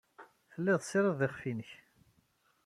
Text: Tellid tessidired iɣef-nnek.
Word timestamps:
Tellid 0.51 0.77
tessidired 0.81 1.21
iɣef-nnek. 1.25 1.71